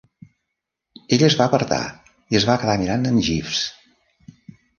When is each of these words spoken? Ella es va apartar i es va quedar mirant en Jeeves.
Ella 1.17 1.27
es 1.27 1.35
va 1.41 1.47
apartar 1.49 1.79
i 2.33 2.41
es 2.41 2.49
va 2.53 2.57
quedar 2.65 2.79
mirant 2.85 3.07
en 3.11 3.21
Jeeves. 3.29 3.61